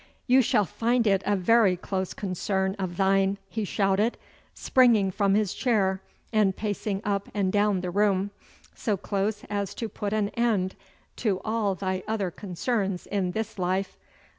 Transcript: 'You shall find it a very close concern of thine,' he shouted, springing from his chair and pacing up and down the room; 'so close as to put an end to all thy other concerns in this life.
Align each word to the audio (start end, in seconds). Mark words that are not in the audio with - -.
'You 0.25 0.41
shall 0.41 0.65
find 0.65 1.05
it 1.05 1.21
a 1.27 1.35
very 1.35 1.77
close 1.77 2.15
concern 2.15 2.75
of 2.79 2.97
thine,' 2.97 3.37
he 3.47 3.63
shouted, 3.63 4.17
springing 4.55 5.11
from 5.11 5.35
his 5.35 5.53
chair 5.53 6.01
and 6.33 6.55
pacing 6.55 7.03
up 7.05 7.29
and 7.35 7.53
down 7.53 7.81
the 7.81 7.91
room; 7.91 8.31
'so 8.73 8.97
close 8.97 9.43
as 9.47 9.75
to 9.75 9.87
put 9.87 10.11
an 10.11 10.29
end 10.29 10.73
to 11.17 11.39
all 11.45 11.75
thy 11.75 12.01
other 12.07 12.31
concerns 12.31 13.05
in 13.05 13.33
this 13.33 13.59
life. 13.59 13.95